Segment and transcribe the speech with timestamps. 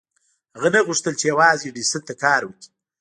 [0.55, 2.67] هغه نه غوښتل چې يوازې ايډېسن ته کار وکړي.